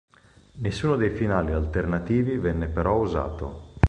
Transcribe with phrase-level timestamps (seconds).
[0.55, 3.77] Nessuno dei finali alternativi venne però usato.